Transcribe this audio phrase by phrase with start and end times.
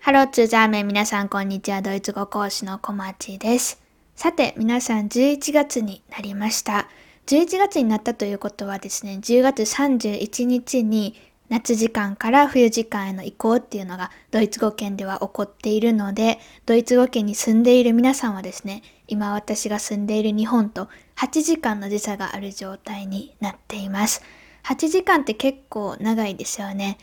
[0.00, 1.82] ハローツーザーメン皆さんこんにちは。
[1.82, 3.78] ドイツ語講師の小町です。
[4.16, 6.88] さて皆さん11月になりました。
[7.26, 11.14] 11月になったということはですね、10月31日に
[11.50, 24.22] 夏時間から冬時間への移行っていうのがドイツ語圏では起こっているので、ドイツ語圏に住んでいる皆さんはですね、今私が住んでいる日本と8時間の時差がある状態になっています。
[24.68, 26.98] 8時間って結構長いですよね。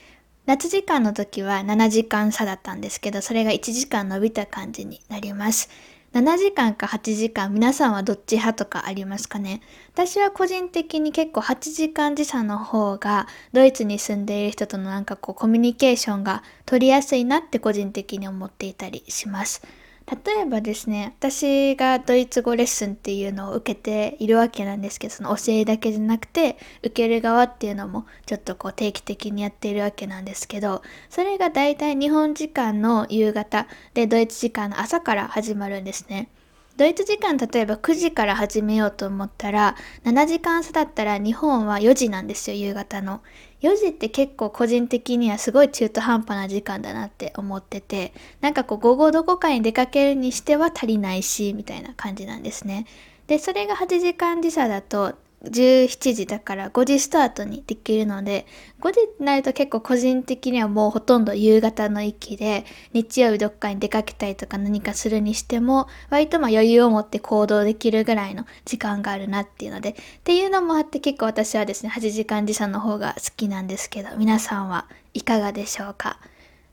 [0.46, 5.68] 夏時間の時は7時間差だったんですけど、それが1時間伸びた感じになります。
[6.14, 9.62] 7時間か8時間、皆さんはどっち派とかありますかね？
[9.96, 19.64] 私は個人的に結構8時間時差の方が、ドイツに住んでいる人とのなんかこうコミュニケーションが取りやすいなって個人的に思っていたりします。
[20.08, 36.30] 例えばですね、私がドイツ語レッスンっていうのを受けているわけなんですけど、その教えだけじゃなくて、受ける側っていうのもちょっとこう定期的にやっているわけなんですけど、それがだいたい日本時間の夕方でドイツ時間の朝から始まるんですね。
[36.78, 43.22] ドイツ時間例えば9時から始めようと思ったら7時間差だったら日本は4時なんですよ夕方の
[43.62, 52.86] 4時って結構個人的にはすごい中途半端な時間だなって思っててなんかこう午後どこかに出かけるにしては足りないしみたいな感じなんですね。
[53.28, 55.16] でそれが8時間時差だと
[55.46, 58.46] 17時だから5時スタートにできるので
[58.82, 76.20] 5時になると結構個人的にはもうほとんど夕方の域で日曜日どっかに出かけたりとか何かするにしても割とま余裕を持って行動できるぐらいの時間があるなっていうのでっていうのもあって結構私はですね8時間時差の方が好きなんですけど皆さんはいかがでしょうか？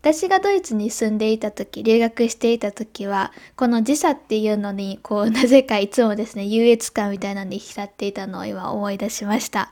[0.02, 9.70] 私がドイツに住んでいた時、留学していた時は、この時差っていうのに、こう、なぜかいつもですね、優越感みたいなのに浸っていたのを今思い出しました。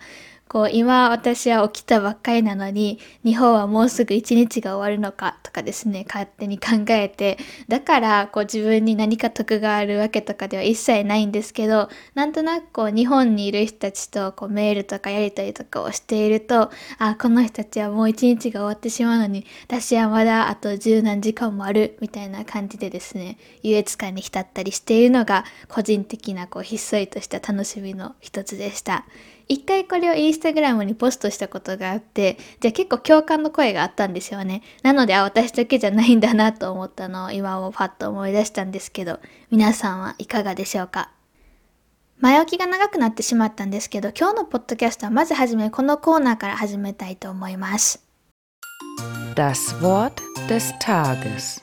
[0.51, 7.39] こう今私は起きたばっかりなのに日本はもうすぐ一日が終わるのかとかですね勝手に考えて
[7.69, 29.05] だからこう自分に何か得があるわけとかでは一切ないんですけどなんとなくこう日本にいる人たちとこうメールとかやり取りとかをしているとあこの人たちはもう一日が終わってしまうのに私はまだあと十何時間もあるみたいな感じでですね優越感に浸ったりしているのが個人的なこうひっそりとした楽しみの一つでした。
[29.51, 34.63] 一回これをインスタグラムにポストしたことがあって、じゃあ結構共感の声があったんですよね。
[34.85, 39.19] なので、あ、私だけじゃないんだなと思ったのを今もパッと思い出したんですけど、
[39.51, 41.11] 皆さんはいかがでしょうか？
[42.21, 48.07] 前置きが長くなってしまったんですけど、今日のポッドキャストはまずはじめこのコーナーから始めたいと思います。
[49.35, 50.13] Das Wort
[50.47, 51.61] des Tages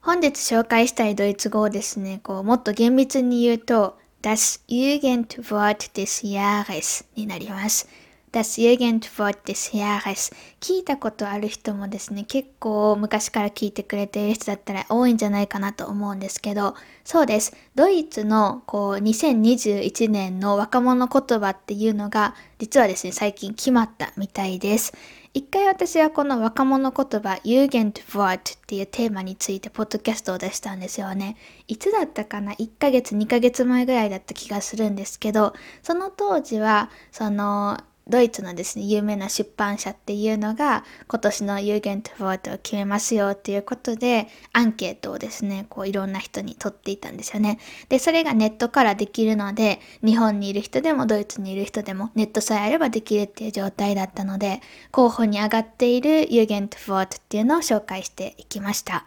[0.00, 7.86] 本日紹介したいドイツ語をですね、こうもっと厳密に言うと、Das Jugendwort des Jahres になります。
[8.32, 16.74] Das Jugendwort des Jahres 聞いたことある人もですね、結構昔から聞いてくれている人だったら多いんじゃないかなと思うんですけど、
[17.04, 17.54] そうです。
[17.74, 24.94] ドイツのこう2021年の若者言葉っていうのが実はですね、最近決まったみたいです。
[25.36, 31.36] 一回私はこの若者言葉、Jugendwort っていうテーマについてポッドキャストを出したんですよね。
[31.66, 35.52] いつだったかな ?1 ヶ月、2ヶ月前ぐらいだった気がするんですけど、
[35.82, 47.58] その当時は、その、ドイツのですね、有名な出版社っていうのが、今年の Jugendwort を決めますよっていうことで、アンケートをですね、こういろんな人に取っていたんですよね。
[47.88, 54.60] で、それがネットからできるので、日本にいる人でもドイツにいる人でもネットさえあればできるっていう状態だったので、
[54.90, 59.06] 候補に上がっている Jugendwort っていうのを紹介していきました。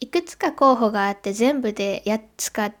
[0.00, 2.72] いくつか候補があって全部で8つか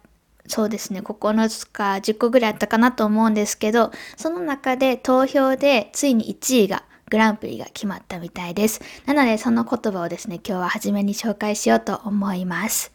[0.48, 8.80] そうですね、9つか10個ぐらいあったかなと思うんですけど、その中で投票でついに1位がグランプリが決まったみたいです。
[9.06, 12.92] なのでその言葉をですね、今日は初めに紹介しようと思います。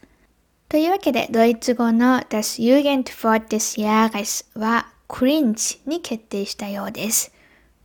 [0.68, 7.32] というわけで、ドイツ語の Das Jugendwort des Jahres はクリンチに決定したようです。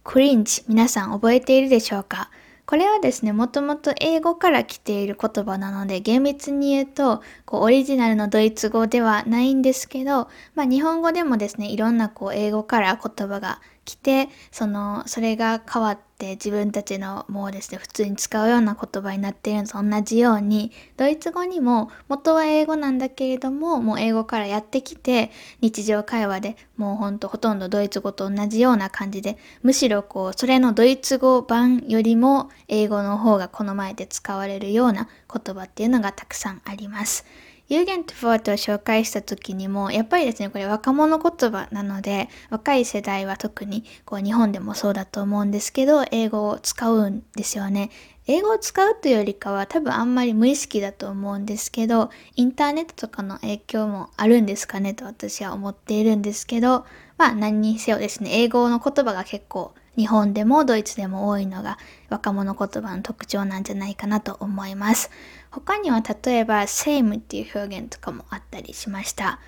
[0.04, 2.32] クリンチ、皆さん覚えているでしょうか？
[2.70, 25.32] これはですね、もともと英語から来ている言葉なので、厳密に言うと、こう、オリジナルのドイツ語ではないんですけど、まあ、日本語でもですね、いろんなこう、英語から言葉が来て、その、それが変わって自分たちのもうですね、普通に使うような言葉になっているのと同じように、ドイツ語にも元は英語なんだけれども、もう英語からやってきて、
[25.62, 37.26] 日常会話でもうほんとほとんどドイツ語と同じような感じで、むしろこう、それのドイツ語版よりも英語の方が好まれて使われるような言葉っていうのがたくさんあります。
[37.70, 47.92] ユーゲントフォートを紹介した時にも、やっぱりですね、これ若者言葉なので、若い世代は特にこう日本でもそうだと思うんですけど、英語を使うんですよね。
[48.26, 56.88] 英語を使うというよりかは多分あんまり無意識だと思うんですけど、インターネットとかの影響もあるんですかねと私は思っているんですけど、
[57.20, 61.78] まあ何にせよですね、英語の言葉が結構日本でもドイツでも多いのが
[62.10, 65.12] 若者言葉の特徴なんじゃないかなと思います。
[65.52, 69.40] 他には例えば same っていう表現とかもあったりしました。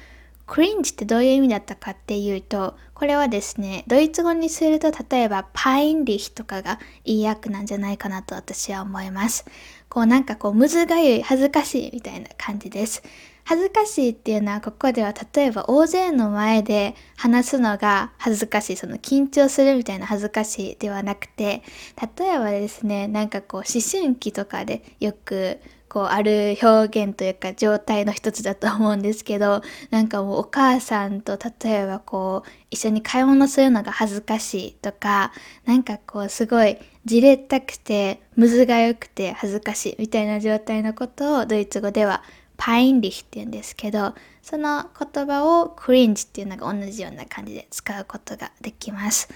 [0.48, 9.46] クリンジってどういう意味だったかっていうと、これはですね、ドイツ語にすると例えばパインリヒとかがいい訳なんじゃないかなと私は思います。
[9.88, 13.02] こうなんかこうむずがゆい、恥ずかしいみたいな感じです。
[13.52, 21.62] 恥ずかしいっていうのはここでは例えば大勢の前で話すのが恥ずかしいその緊張するみたいな恥ずかしいではなくて
[22.18, 25.60] 例えばですねなんかこう思春期とかでよく
[25.90, 35.34] こうある表現というか状態の一つだと思うんですけどなんかもうお母さんと例えばこう一緒に買い物するのが恥ずかしいとか
[35.66, 42.24] なんかこうすごいじれったくてむずがよくて恥ずかしいみたいな状態のことをドイツ語では
[42.64, 44.14] パインリヒって言うんですけど、
[44.44, 49.30] その言葉をクリンジっていうのが同じような感じで使うことができます。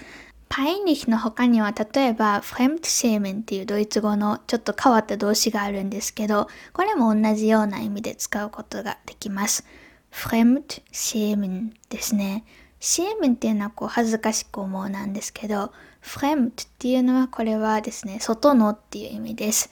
[0.48, 9.66] パインリヒの他には例えばフレムトシェーメンっていうドイツ語のちょっと変わった動詞があるんですけど、これも同じような意味で使うことができます。
[10.10, 12.44] フレムトシェーメンですね。
[12.88, 19.70] シェーメンっていうのはこう恥ずかしく思うなんですけど、フレムトっていうのはこれはですね、外のっていう意味です。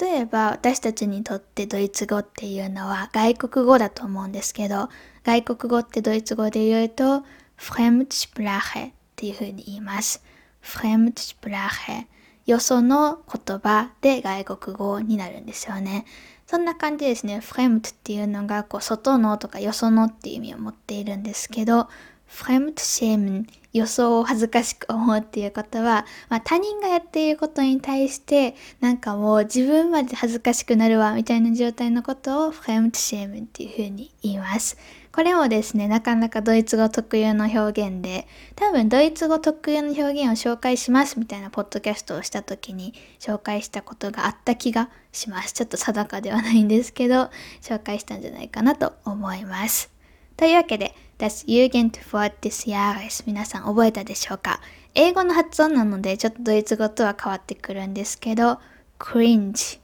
[0.00, 4.88] 例えば私たちにとってドイツ語っていうのは外国語だと思うんですけど、
[5.24, 7.22] 外国語ってドイツ語で言うと、
[7.56, 10.24] フレムトスプラーヘっていうふうに言います。
[10.62, 12.06] フレムトスプラーヘ。
[12.46, 16.06] よその言葉で外国語になるんですよね。
[16.46, 17.40] そんな感じですね。
[17.40, 21.88] フレムトっていうのがこう外のとかよそのっていう意味を持っているんですけど、
[22.34, 34.76] フレムトシェーム予想を恥ずかしく思うっていうことは、まあ、他人がやっていることに対してなんかもう自分まで恥ずかしくなるわみたいな状態のことをフレムトシェームっていうふうに言います。
[35.14, 38.26] これもですね、なかなかドイツ語特有の表現で、
[38.56, 45.52] 多分ドイツ語特有の表現を紹介しますみたいなポッドキャストをした時に紹介したことがあった気がします。
[45.52, 47.30] ちょっと定かではないんですけど、
[47.62, 49.88] 紹介したんじゃないかなと思います。
[50.36, 54.60] というわけで、Das Jugendwort des Jahres 皆さん覚えたでしょうか？
[54.94, 58.58] 英語の発音なのでちょっとドイツ語とは変わってくるんですけど
[58.98, 59.80] cringe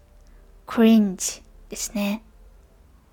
[0.67, 1.41] cringe
[1.71, 2.23] ですね。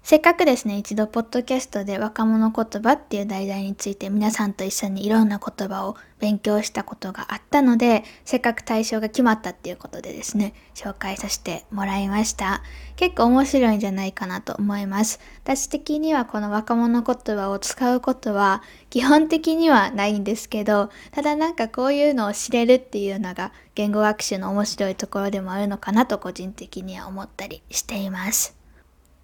[0.10, 12.64] せっかくですね、一度ポッドキャストで若者言葉っていう題材について皆さんと一緒にいろんな言葉を勉強したことがあったので、せっかく対象が決まったっていうことでですね、紹介させてもらいました。
[12.96, 15.20] 結構面白いんじゃないかなと思います。
[15.44, 28.57] 私的にはこの若者言葉を使うことは基本的にはないんですけど、ただなんかこういうのを知れるっていうのが言語学習の面白いところでもあるのかなと個人的には思ったりしています。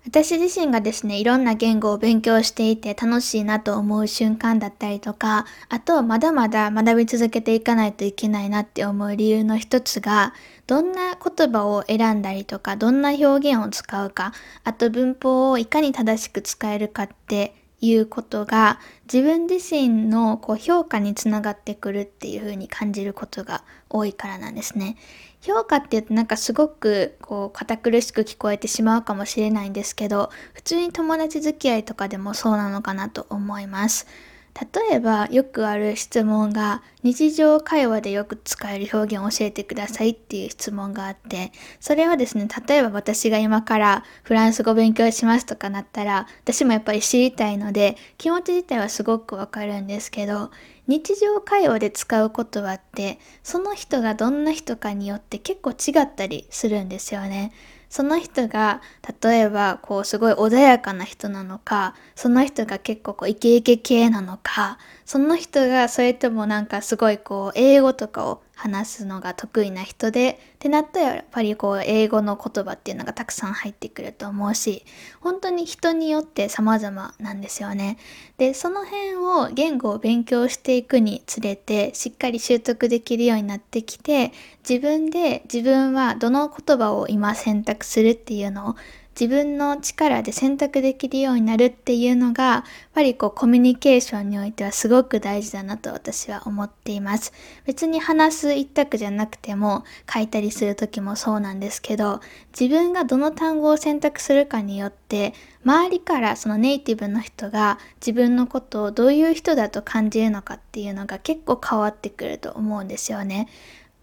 [0.06, 10.34] 私自身がですね、いろんな言語を勉強していて楽しいなと思う瞬間だったりとか、あとまだまだ学び続けていかないといけないなって思う理由の一つが、
[10.68, 14.34] どんな言葉を選んだりとか、どんな表現を使うか、
[14.66, 17.56] あと文法をいかに正しく使えるかって
[17.86, 18.80] いうことが
[19.12, 24.96] 自分自身のこう評価につながってくるっていう風に感じることが多いからなんですね。
[25.42, 34.08] 評価って言うとなんかすごくこう堅苦しく聞こえてしまうかもしれないんですけど普通に友達付き合いとかでもそうなのかなと思います。
[34.54, 50.52] 例えばよくある質問が日常会話でよく使える表現を教えてくださいっていう質問があってそれはですね例えば私が今からフランス語勉強しますとかなったら私もやっぱり知りたいので気持ち自体はすごくわかるんですけど
[50.88, 57.54] 日常会話で使う言葉ってその人がどんな人かによって結構違ったりするんですよね。
[57.94, 58.82] その人が
[59.22, 74.86] 例えばこうすごい穏やかな人なのかその人が結構こうイケイケ系なのかその人がそれともなんかすごいこう英語とかを話すのが得意な人でってなったらやっぱりこう英語の言葉っていうのがたくさん入ってくると思うし
[75.20, 77.98] 本当に人によって様々なんですよね。
[78.38, 84.32] でその辺を言語を勉強していくにつれてしっかり習得できるようになってきて
[84.68, 88.76] 自分で自分はどの言葉を今選択するっていうのを
[89.20, 97.34] 自分の力で選択できるようになるっていうのが、やっぱりこうコミュニケーションにおいてはすごく大事だなと私は思っています。
[97.66, 102.22] 別に話す一択じゃなくても書いたりする時もそうなんですけど、
[102.60, 105.34] 自分がどの単語を選択するかによって、
[105.66, 113.48] 周りからそのネイティブの人が自分のことをどういう人だと感じるのかっていうのが結構変わってくると思うんですよね。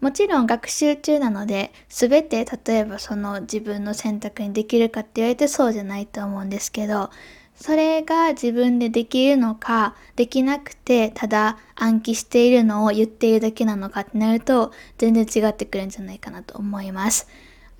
[0.01, 7.11] もちろん学習中なので、全て例えばその自分の選択にできるかって言われてそうじゃないと思うんですけど、
[7.55, 17.27] それが自分でできるのか、できなくてただ暗記しているのを言っているだけなのかってなると、全然違ってくるんじゃないかなと思います。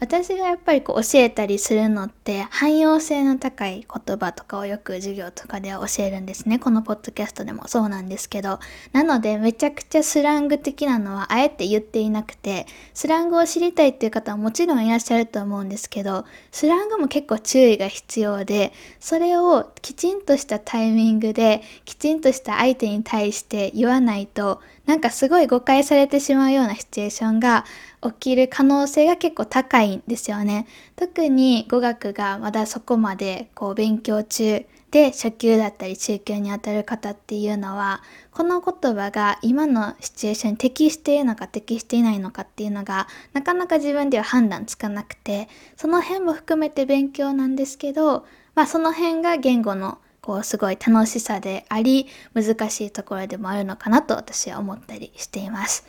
[0.01, 6.57] 私がやっぱりこう教えたりするのって汎用性の高い言葉とかをよく授業とかでは教えるんですね。
[6.57, 8.59] このポッドキャストでもそうなんですけど。
[8.93, 12.65] なのでめちゃくちゃスラング的なのはあえて言っていなくて、
[12.95, 27.65] スラングを知りたいっていう方はもちろんいらっしゃると思うんですけど、スラングも結構注意が必要で、それをきちんとしたタイミングで、きちんとした相手に対して言わないと、なんかすごい誤解されてしまうようなシチュエーションが
[28.01, 30.67] 起きる可能性が結構高いんですよね。
[30.95, 45.47] 特に語学がまだそこまでこう勉強中で初級だったり中級にあたる方っていうのはこの言葉が今のシチュエーションに適しているのか適していないのかっていうのがなかなか自分では判断つかなくて
[45.77, 55.87] その辺も含めて勉強なんですけどまあその辺が言語のこうすごい楽しさであり難しいところでもあるのかなと私は思ったりしています。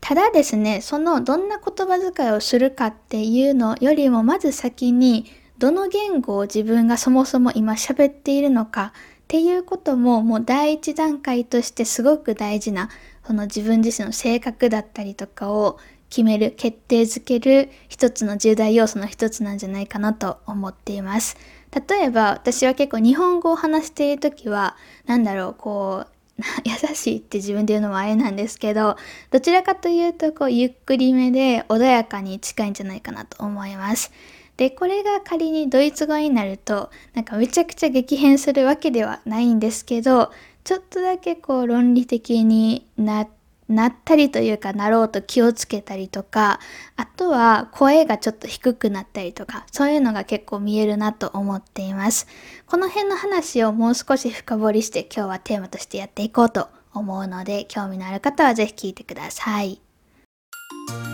[0.00, 5.26] ただですね、そのどんな言葉遣いをするかっていうのよりもまず先に
[5.58, 12.88] どの言語を自分がそもそも今喋っているのかっていうことももう第一段階としてすごく大事な
[13.24, 21.36] その自分自身の性格だったりとかを決める、決定づける一つの重大要素の一つなんじゃないかなと思っています。
[21.72, 26.12] 例えば私は結構日本語を話している時はなんだろうこう
[26.64, 28.96] 優しいって自分で言うのもあれなんですけど
[29.30, 34.10] どちらかというとこうゆっくりめで穏やかに近いんじゃないかなと思います。
[34.56, 40.30] でこれが仮にドイツ語になるとなんかめちゃくちゃ激変するわけではないんですけど
[40.64, 43.39] ちょっとだけこう論理的になって
[43.70, 46.58] なったりというかなろうと気をつけたりとか
[46.96, 52.26] あとは声がちょっと低くなったりとかそういうのが結構見えるなと思っています。
[52.66, 59.80] この辺の話をもう少し深掘りして今日はテーマとしてやっていこうと思うので興味のある方はぜひ聞いてください。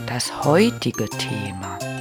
[0.07, 1.97] Das heutige Thema.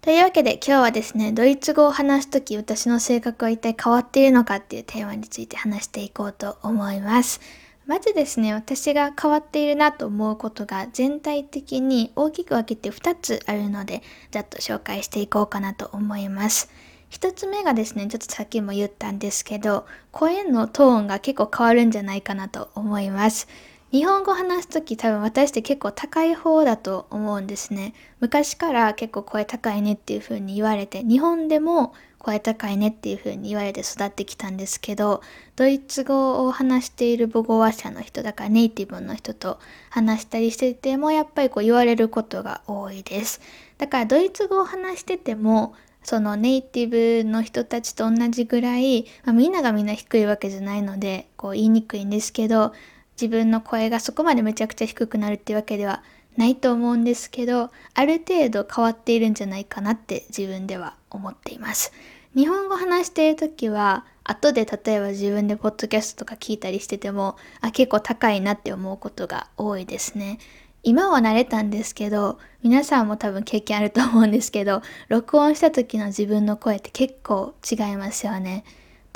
[0.00, 7.40] というわけで今日はですねドイツ語を話すとき私の性格は一体変わっているのかっていうテーマについて話していこうと思います
[7.88, 16.70] まずですね、私が変わっているなと思うことが全体的に大きく分けて2つあるので、ざっと紹介していこうかなと思います。
[17.10, 23.48] 1つ目がですね、ちょっとさっきも言ったんですけど、声のトーンが結構変わるんじゃないかなと思います。
[23.90, 27.94] 日本語話すとき多分私って結構高い方だと思うんですね。
[28.20, 35.22] 昔から結構声高いねっていう風に言われて、日本でも声高いねっていう風に言われて育ってきたんですけど
[35.56, 39.58] ドイツ語を話している母語話者の人だからネイティブの人と
[39.90, 43.40] 話したりしててもやっぱりこう言われることが多いです。
[43.78, 52.72] だからドイツ語を話しててもそのネイティブの人たちと同じぐらい、まあ、みんながみんな低いわけじゃないのでこう言いにくいんですけど
[53.20, 56.02] 自分の声がそこまでめちゃくちゃ低くなるっていうわけでは
[56.36, 61.92] ないと思うんですけどある程度変わっているんじゃないかなって自分では思っています。
[62.34, 70.38] 日本語話している時は後で例えば自分でポッドキャストとか聞いたりしててもあ結構高いなって思うことが多いですね。
[70.82, 78.64] 今は慣れたんですけど皆さんも多分経験あると思うんですけど録音した時の自分の声って結構違いますよね。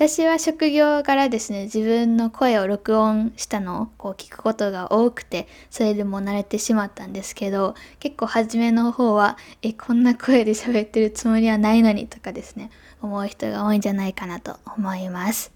[0.03, 15.53] 私は職業柄ですね自分の声を録音したのをこう聞くことが多くてそれでも慣れてしまったんですけど結構初めの方はえこんな声で喋ってるつもりはないのにとかですね思う人が多いんじゃないかなと思います。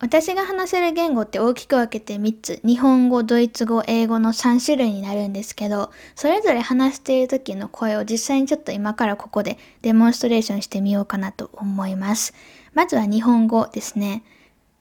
[0.00, 2.60] 私が話せる言語って大きく分けて3つ。
[2.64, 12.34] 日本語ドイツ語英語の3種類になるんですけどそれぞれ話している時の声を実際にちょっと今からここでデモンストレーションしてみようかなと思います。
[12.74, 14.22] まずは日本語ですね。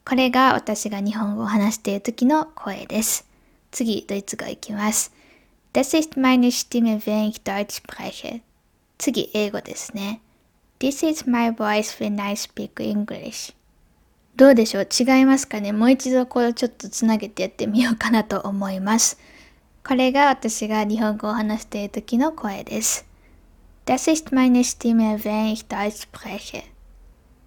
[0.06, 3.28] これが私が日本語を話している時の声です。
[3.72, 5.14] 次、ドイツ語いきます。
[5.74, 8.42] Das ist meine Stimme, wenn ich Deutsch spreche.
[8.98, 10.22] 次、英語ですね。
[10.80, 13.54] This is my voice when I speak English.
[14.36, 19.20] どうでしょう違いますかねもう一度これをちょっとつなげてやってみようかなと思います。
[19.86, 23.06] これが私が日本語を話している時の声です。
[23.86, 26.71] Das ist meine Stimme, wenn ich Deutsch spreche.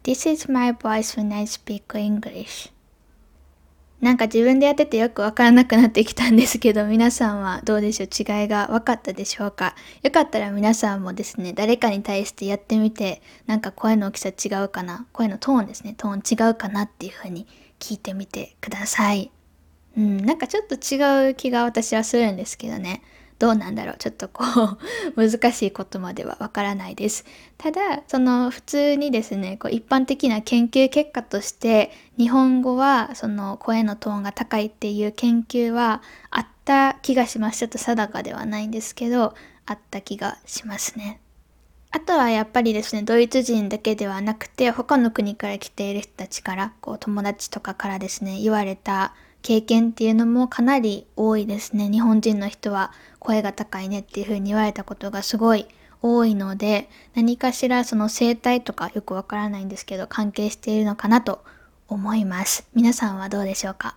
[0.04, 2.70] This is my voice when I speak English.
[4.02, 8.08] なんか自分でやっててよくわからなくなってきたんですけど、皆さんはどうでしょう？
[8.11, 9.75] 違いが分かったでしょうか？
[10.02, 15.06] よかったら皆さんもですね、誰かに対してやってみて、なんか声の大きさ違うかな？
[15.14, 17.46] 声のトーンですね、トーン違うかなっていう風に
[17.78, 19.30] 聞いてみてください。
[19.96, 23.00] うん、なんかちょっと違う気が私はするんですけどね。
[23.38, 24.78] どうなんだろうちょっとこう
[25.30, 27.24] 難しいことまではわからないです。
[27.58, 37.58] ただその普通にですねこう一般的な研究結果として日本語はその声のトーンが高いっていう研究はあった気がします。
[37.58, 39.34] ちょっと定かではないんですけど
[39.66, 41.20] あった気がしますね。
[41.94, 49.14] あとはやっぱりですね、ドイツ人だけではなくて、他の国から来ている人たちから、こう友達とかからですね、言われた
[49.44, 51.90] 経験っていうのもかなり多いですね。
[51.90, 55.68] 日本人の人は声が高いねっていうふうに言われたことがすごい
[56.00, 61.44] 多いので、何かしらその生態とかよくわからないんですけど、関係しているのかなと
[61.88, 62.66] 思います。
[62.74, 63.96] 皆さんはどうでしょうか？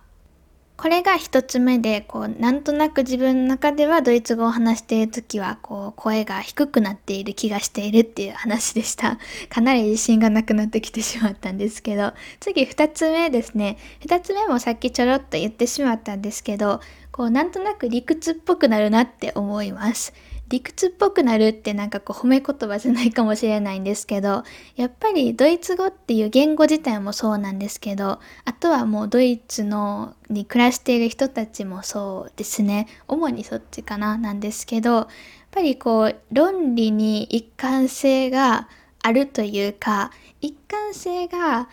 [0.78, 9.18] これが一つ目で、こう、なんとなく自分の中ではドイツ語を話しているときは、こう、声が低くなっている気がしているっていう話でした。
[9.50, 13.76] かなり自信がなくなってきてしまったんですけど、次二つ目ですね。
[13.98, 16.80] 二つ目もさっきちょろっと言ってしまったんですけど、
[17.10, 20.14] こう、なんとなく理屈っぽくなるなって思います。
[20.48, 24.44] 理屈っぽくなるってなんかこう褒め言葉じゃないかもしれないんですけど、
[24.76, 32.88] やっぱりドイツ語っていう言語自体もそうなんですけど、あとはもうドイツのに暮らしている人たちもそうですね。
[33.08, 35.06] 主にそっちかななんですけど、やっ
[35.50, 38.68] ぱりこう論理に一貫性が
[39.02, 41.68] あるというか、一貫性が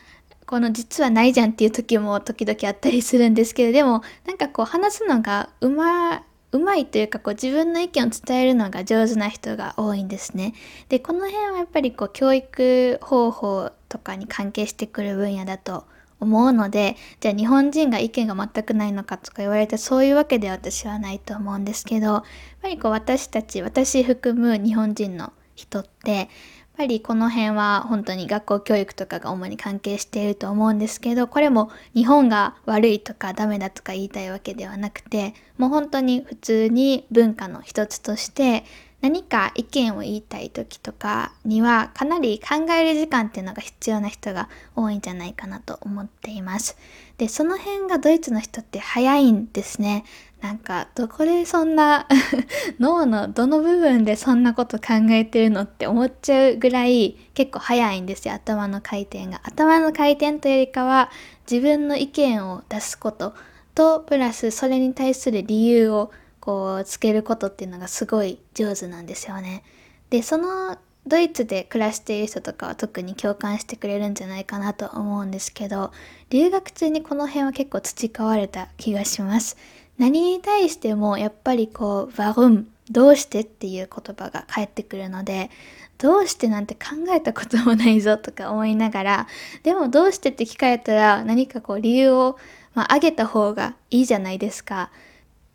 [0.46, 6.24] この実はないじゃんっていう時も時々あったりするんですけど、でもなんかこう話すのがうま
[6.56, 10.54] うまいというかこう自分の意見を伝えるのが上手な人が多いんですね。
[10.90, 15.86] でこの辺はやっぱりこう教育方法とかに関係してくる分野だと
[16.20, 22.24] 思うのでじゃあ日本人が意見が全くないのかとか言われてそういうわけでは私はないと思うんですけどやっ
[22.62, 26.30] ぱりこう私たち私含む日本人の人って
[26.78, 38.64] ぱりこの辺は本当に学校教育とかが主に関係していると思うんですけど、これも日本が悪いとかダメだとか言いたいわけではなくて、もう本当に普通に文化の一つとして
[39.02, 46.78] 何か意見を言いたい時とかにはかなり考える時間っていうのが必要な人が多いんじゃないかなと思っています。
[47.18, 50.06] で、その辺がドイツの人って早いんですね。
[50.42, 52.08] なんかどこでそんな
[52.80, 61.10] 脳のどの部分でそんなこと考えてるのって思っちゃうぐらい結構早いんですよ頭の回転が頭の回転というよりかは
[61.50, 63.34] 自分の意見を出すこと
[63.74, 66.12] とプラスそれに対する理由を
[66.46, 69.64] こうつけることっていうのがすごい上手なんですよね
[70.10, 70.78] でその
[71.08, 75.92] ドイツで暮らしている人とかは特に共感してくれるんじゃないかなと思うんですけど
[76.30, 79.58] 留学中にこの辺は結構培われた気がします
[79.98, 85.50] 何に対してもやっぱりこう、warum どうしてっていう言葉が返ってくるので、
[85.98, 86.82] どうしてなんて考
[87.16, 89.28] えたこともないぞとか思いながら、
[89.64, 92.38] でもどうしてって聞かれたら何かこう理由を、
[92.74, 94.92] まあ、挙げた方がいいじゃないですか。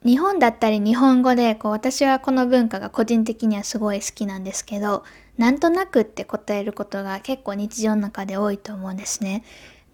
[0.04, 5.04] 日本だったり日本語でこう私はこの文化が個人的にはすごい好きなんですけど、
[5.36, 9.44] なんとなくって答えることが結構日常の中で多いと思うんですね。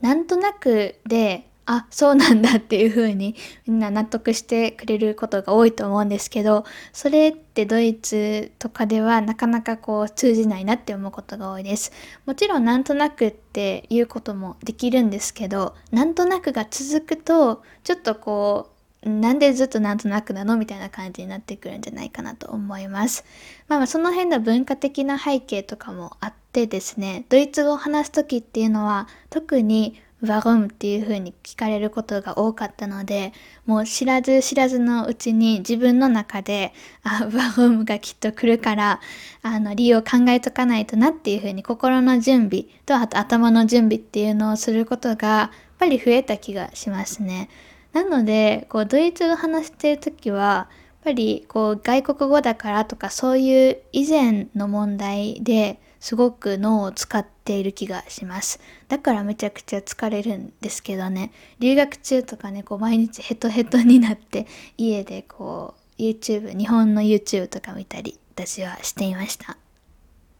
[0.00, 3.34] なんとなくであそうなんだっていう風に
[3.66, 11.90] みんな納得してくれることが多いと思うんですけどそれってドイツとかではなかなかこう通じないなって思うことが多いです
[12.24, 18.75] もちろんなんとなくっていうこともできるんですけどなんとなくが続くとちょっとこう
[19.06, 20.56] なんでずっとなんとなくなの？
[20.56, 23.24] みたいな感じになってくるんじゃないかなと思います。
[23.68, 33.34] まあ、まあその辺の文化的な背景とかもあってですね、ドイツ語を話す時っていうのは特にワゴムっていう風に聞かれることが多かったので、
[33.66, 39.00] もう知らず知らずのうちに自分の中で、あ、ワゴムがきっと来るから、
[39.42, 47.50] あの、理由を考えとかないとなっていう風に心の準備と、あと頭の準備っていうのをすることが、やっぱり増えた気がしますね。
[47.96, 50.68] なので、こう、ドイツ語話してる時は、や
[51.00, 58.58] っぱりこう外国語だからとかそういう以前の問題ですごく脳を使っている気がします。
[58.88, 61.30] だからめちゃくちゃ疲れるんですけどね、
[61.60, 69.56] 留学中とかね、こう毎日ヘトヘトになって家でこう YouTube、日本の YouTube とか見たり私はしていました。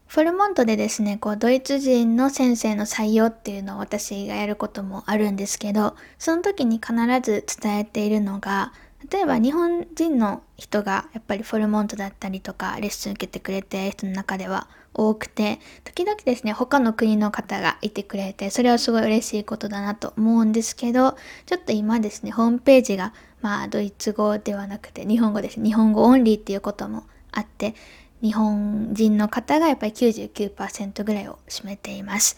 [0.06, 8.72] フォルモントでですね、こうドイツ人の先生の採用っていうのを私がやることもあるんですけど、その時に必ず伝えているのが、
[9.10, 25.62] 例えば日本人の人がやっぱりフォルモントだったりとかレッスン受けてくれてる人の中では多くて時々ですね他の国の方がいてくれてそれはすごい嬉しいことだなと思うんですけどちょっと今ですねホームページがまあドイツ語ではなくて日本語です。
[25.62, 27.74] 日本語オンリーっていうこともあって
[28.22, 32.36] 日本人の方がやっぱり99%ぐらいを占めています。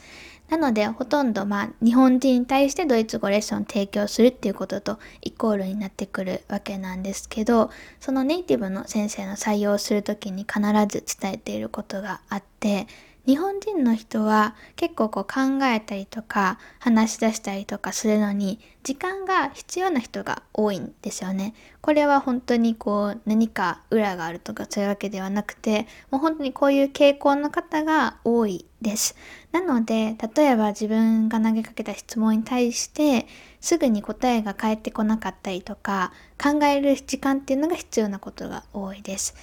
[0.49, 12.87] なので、ほとんどまあ日本人に対してドイツ語レッスンを提供するっていうこととイコールになってくるわけなんですけど、そのネイティブの先生の採用をする時に必ず伝えていることがあって、
[13.29, 21.53] 日本人の人は結構こう考えたりとか話し出したりとかするのに時間が必要な人が多いんですよね。
[21.83, 29.15] これは本当にこう何か裏があるとかそういうわけではなくてもう本当にこういう傾向の方が多いです。
[29.53, 33.27] なので例えば自分が投げかけた質問に対して
[33.61, 39.35] すぐに答えが返ってこなかったりとか考える時間っていうのが必要なことが多いです。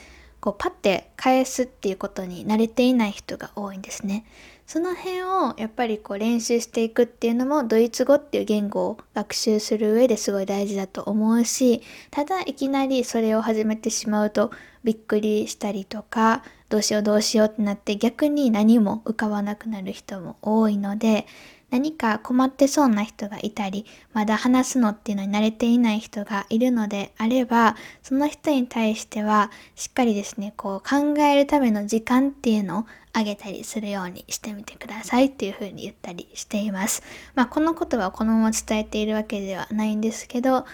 [0.46, 4.26] こうパッて返すっていうことに慣れていない人が多いんですね。
[4.68, 11.82] その辺をやっぱりこう練習していくっていうのもドイツ語っていう言語を学習する上ですごい大事だと思うし
[12.12, 14.52] ただいきなりそれを始めてしまうと
[14.84, 21.28] びっくりしたりとかどうしようどうしようってなって逆に何も浮かばなくなる人も多いので
[21.76, 37.04] 何か困ってそうな人がいたり、まだ話すのっていうのに慣れていない人がいるのであれば、その人に対しては、しっかりですね、こう考えるための時間っていうのをあげたりするようにしてみてくださいっていうふうに言ったりしています。
[37.36, 40.66] まあ、このことはこのまま伝えているわけではないんですけど、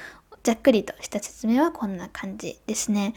[0.44, 3.06] ざっくりとした説明はこんな感じですね。
[3.06, 3.14] やっ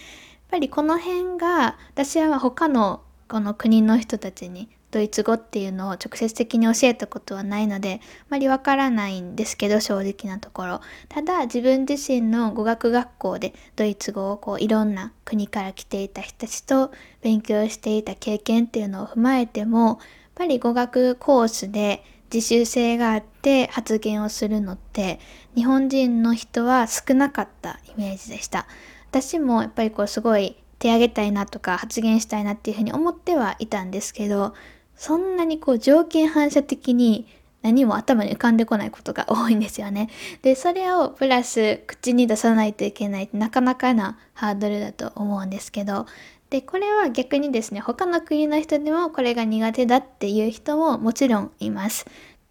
[0.53, 10.81] ぱりこの辺が私は他のこの国の人たちにドイツ語っていうのを直接的に教えたことはないので、あまりわからないんですけど、正直なところ。
[11.09, 19.99] ただ、自分自身の語学学校でドイツ語をこういろんな国から来ていた人たちと勉強していた経験っていうのを踏まえても、やっ
[20.37, 25.19] ぱり語学コースで自習性があって発言をするのって
[25.57, 28.69] 日本人の人は少なかったイメージでした。
[29.11, 34.55] 私もやっぱりこうすごい手挙げたいなとか発言したいなっていうふうに思ってはいたんですけど
[34.97, 37.27] そんなにこう条件反射的に
[37.63, 40.11] 何も頭に浮かんでこないことが多いんですよね。
[40.43, 46.07] で、それをプラス口に出さないといけないってなかなかなハードルだと思うんですけど、
[46.51, 52.05] で、これは逆にですね、他の国の人でもこれが苦手だっていう人ももちろんいます。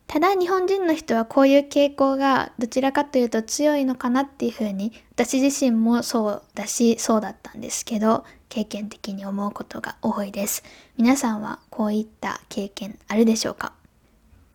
[0.07, 10.63] ただ日本人の人はこういう傾向がどちらかというと強いのかなっていうふうに私自身もそうだしそうだったんですけど経験的に思うことが多いです。
[10.97, 13.73] 皆さんはこういった経験あるでしょうか？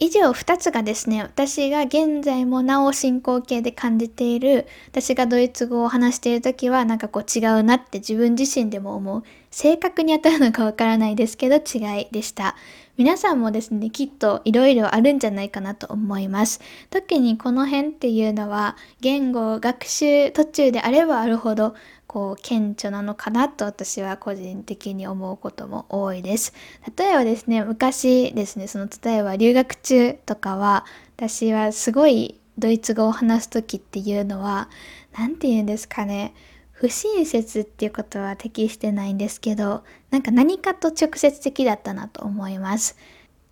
[0.01, 12.55] 以上2つがですね、私が現在もなお進行形で感じている、私がドイツ語を話している時はなんかこう違うなって自分自身でも思う、正確に当たるのかわからないですけど違いでした。
[12.99, 16.61] 皆さんもですね、きっといろいろあるんじゃないかなと思います。
[16.91, 21.77] 特にこの辺っていうのは、言語学習途中であればあるほど、
[22.09, 26.53] こう、顕著なのかなと私は個人的に思うことも多いです。
[26.97, 30.85] 例えばですね、昔ですね、その例えば留学中とかは、
[31.17, 34.69] 私はすごいドイツ語を話す時っていうのは、
[35.17, 36.35] 何て言うんですかね、
[36.81, 42.97] 不親切っていうことは適してないんですけど、なんか何かと直接的だったなと思います。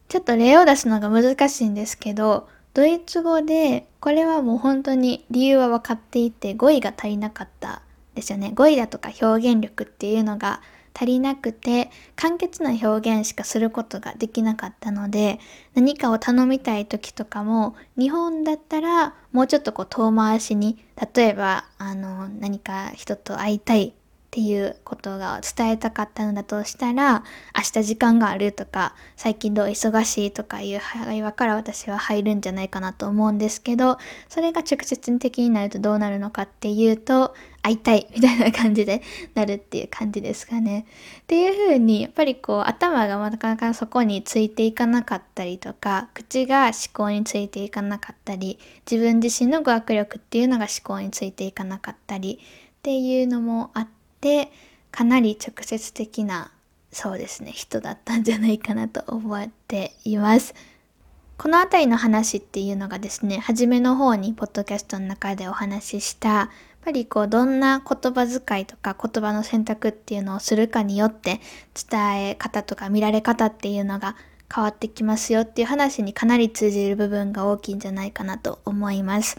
[0.09, 7.83] ちょっと例を出すのが難しいんですけど、ドイツ語で、これはもう本当に理由は分かっていて語彙が足りなかった
[8.15, 8.53] ですよね。
[8.55, 10.63] 語彙だとか表現力っていうのが
[10.97, 15.39] 足りなくて簡潔な表現しかすることができなかったので
[15.75, 20.83] 何かを頼みたい時とかも日本だったらもうちょっとこう遠回しに
[21.15, 23.95] 例えばあの何か人と会いたい
[24.37, 27.25] っていうことが伝えたかったのだとしたら
[27.57, 33.97] 明日時間があるとか最近どう忙しいとかいう会話から私は入るんじゃないかなと思うんですけど
[34.29, 39.01] それが直接的になるとどうなるのかっていうと会いたいみたいな感じで
[39.35, 40.85] なるっていう感じですかね。
[41.21, 53.96] っていう風にやっぱりこう頭がなかなかそこについていかなかったりとか口が思考についていかなかったり自分自身の語学力っていうのが思考についていかなかったりっていうのもあって
[54.27, 54.51] で
[54.91, 56.51] かなり直接的な
[56.91, 60.53] そうですね人だったんじゃないかなと思っています。
[61.39, 66.49] この辺りの話っていうのがですね初めの方にポッドキャストの中でお話ししたやっ
[66.83, 71.41] ぱりこうどんな言葉遣いとか言葉の選択っていうのをするかによって
[71.91, 74.17] 伝え方とか見られ方っていうのが
[74.53, 79.37] 変わってきますよっていう話にかなり通じる部分が大きいんじゃないかなと思います。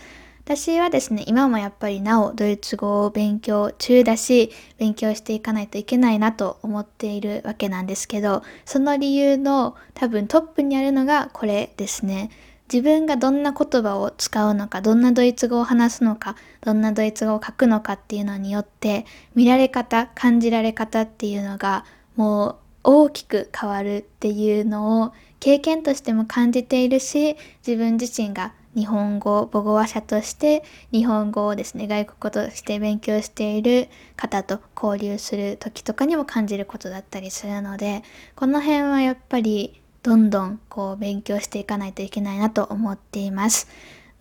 [0.48, 12.30] 私はですね、今もやっぱりなおドイツ語を勉強中だし、勉強していかないといけないなと思っているわけなんですけど、その理由の多分トップにあるのがこれですね。
[12.72, 19.06] 自分がどんな言葉を使うのか、どんなドイツ語を話すのか、どんなドイツ語を書くのかっていうのによって、
[19.36, 21.84] 見られ方、感じられ方っていうのが
[22.16, 22.56] もう
[22.86, 27.36] 大きく変わるっていうのを経験としても感じているし、
[27.68, 38.04] 自分自身が日本語母語話者として日本語をですね外国語として勉強している方と交流する時とかにも感じることだったりするので
[38.36, 43.68] この辺はやっぱりどんどんこう勉強していかないといけないなと思っています。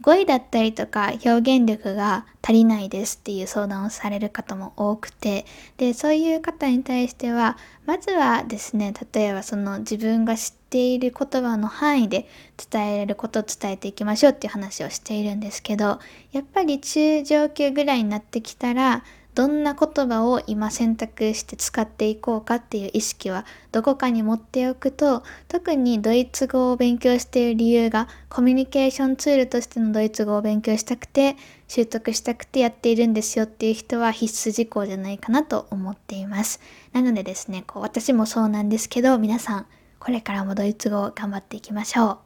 [0.02, 5.46] 語彙だったりとか表現力が足りないですっていう相談をされる方も多くて
[5.78, 12.28] でそういう方に対してはまずはですね例えばその自分が知ってている言葉の範囲で
[12.70, 16.00] 伝えられることを伝えていきましょうっていう話をしているんですけど
[16.32, 19.02] やっぱり中上級ぐらいになってきたら
[19.34, 31.36] どんな言葉を今選択して使っていこうかっていう意識はどこかに持っておくと特にドイツ語を勉強している理由がコミュニケーションツールとしてのドイツ語を勉強したくて
[31.68, 36.60] 習得したくてやっているんですよっていう人は必須事項じゃないかなと思っています。
[36.92, 39.66] なのでですね、こう私もそうなんですけど皆さん
[40.06, 42.18] これからもドイツ語を頑張っていきましょう。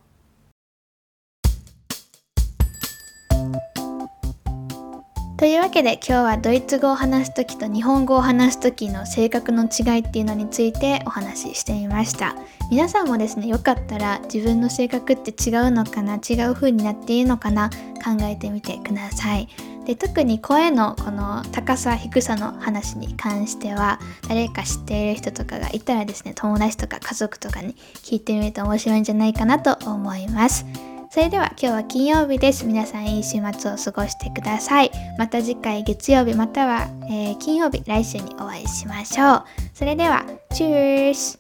[5.39, 12.37] というわけで今日はドイツ語を話す時と日本語を話す時の性格の違いっていうのについてお話ししてみました。
[12.71, 16.17] 皆さんもですねよかったら自分の性格って違うのかな？
[16.17, 17.71] 違う風になっているのかな？
[18.05, 19.49] 考えてみてください。
[19.87, 30.67] で特に声のこの高さ低さの話に関しては誰か知っている人とかがいたらですね友達とか家族とかに聞いてみると面白いんじゃないかなと思います
[31.13, 32.65] それでは今日は金曜日です。
[32.65, 34.93] 皆さんいい週末を過ごしてください。
[35.19, 39.45] また次回月曜日または、えー、金曜日来週にお会いしましょう。
[39.75, 41.40] それでは、チュース